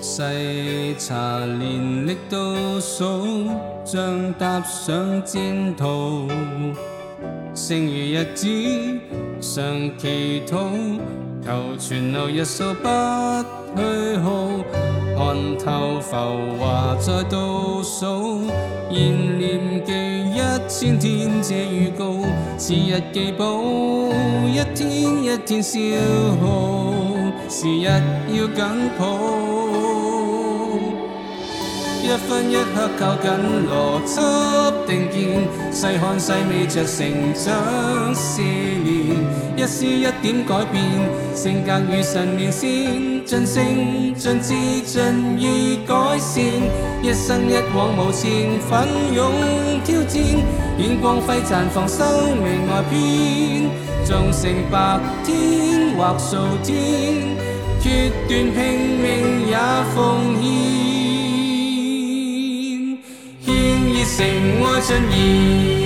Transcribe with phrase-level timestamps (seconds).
[0.00, 2.36] 细查年历倒
[2.80, 3.46] 数，
[3.84, 6.26] 像踏上战途。
[7.54, 8.46] 剩余日子，
[9.40, 10.66] 常祈祷，
[11.44, 12.88] 求存留日数不
[13.76, 14.48] 虚耗。
[15.18, 16.16] 看透浮
[16.60, 18.46] 华再倒数，
[18.90, 19.92] 現念记
[20.30, 22.22] 一千天这预告，
[22.56, 24.12] 是日记簿，
[24.48, 25.78] 一天一天消
[26.40, 26.92] 耗，
[27.48, 29.67] 时日要紧抱。
[32.08, 33.30] 一分一刻靠紧
[33.68, 34.16] 逻辑
[34.86, 39.16] 定见，细看细味着成长试验，
[39.54, 40.82] 一丝一点改变，
[41.34, 46.42] 性格与神明先尽性尽志尽意改善，
[47.02, 49.30] 一生一往无前奋勇
[49.84, 50.24] 挑战，
[50.78, 52.06] 愿光辉绽放生
[52.38, 53.68] 命外边，
[54.06, 57.36] 纵成白天或数天，
[57.82, 59.56] 决断拼命也
[59.94, 60.57] 奉献。
[64.18, 65.78] 承愛信義。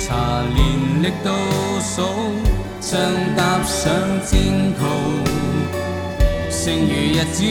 [0.01, 1.33] 茶連力倒
[1.81, 2.03] 數，
[2.81, 3.01] 像
[3.37, 3.89] 踏上
[4.27, 5.50] 戰途。
[6.63, 7.43] 剩餘日子，